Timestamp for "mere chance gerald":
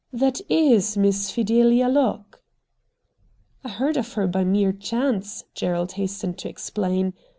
4.43-5.91